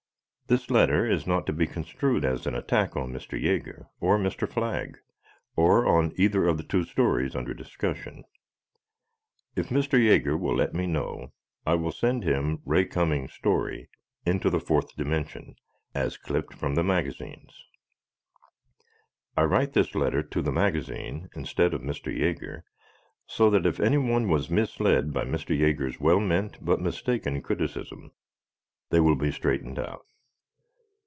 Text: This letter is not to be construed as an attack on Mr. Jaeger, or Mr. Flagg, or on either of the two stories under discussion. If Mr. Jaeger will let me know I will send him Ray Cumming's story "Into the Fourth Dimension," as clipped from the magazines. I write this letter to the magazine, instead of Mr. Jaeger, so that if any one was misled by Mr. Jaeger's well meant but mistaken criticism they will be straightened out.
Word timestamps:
This 0.47 0.69
letter 0.69 1.05
is 1.09 1.25
not 1.25 1.45
to 1.45 1.53
be 1.53 1.65
construed 1.65 2.25
as 2.25 2.45
an 2.45 2.55
attack 2.55 2.97
on 2.97 3.13
Mr. 3.13 3.39
Jaeger, 3.39 3.87
or 4.01 4.17
Mr. 4.19 4.45
Flagg, 4.49 4.97
or 5.55 5.87
on 5.87 6.11
either 6.17 6.45
of 6.45 6.57
the 6.57 6.63
two 6.63 6.83
stories 6.83 7.37
under 7.37 7.53
discussion. 7.53 8.25
If 9.55 9.67
Mr. 9.69 9.97
Jaeger 9.97 10.35
will 10.35 10.53
let 10.57 10.73
me 10.73 10.87
know 10.87 11.31
I 11.65 11.75
will 11.75 11.93
send 11.93 12.25
him 12.25 12.61
Ray 12.65 12.83
Cumming's 12.83 13.31
story 13.31 13.87
"Into 14.25 14.49
the 14.49 14.59
Fourth 14.59 14.93
Dimension," 14.97 15.55
as 15.95 16.17
clipped 16.17 16.53
from 16.53 16.75
the 16.75 16.83
magazines. 16.83 17.63
I 19.37 19.43
write 19.43 19.71
this 19.71 19.95
letter 19.95 20.21
to 20.21 20.41
the 20.41 20.51
magazine, 20.51 21.29
instead 21.33 21.73
of 21.73 21.79
Mr. 21.81 22.13
Jaeger, 22.13 22.65
so 23.25 23.49
that 23.51 23.65
if 23.65 23.79
any 23.79 23.99
one 23.99 24.27
was 24.27 24.49
misled 24.49 25.13
by 25.13 25.23
Mr. 25.23 25.57
Jaeger's 25.57 26.01
well 26.01 26.19
meant 26.19 26.57
but 26.59 26.81
mistaken 26.81 27.41
criticism 27.41 28.11
they 28.89 28.99
will 28.99 29.15
be 29.15 29.31
straightened 29.31 29.79
out. 29.79 30.07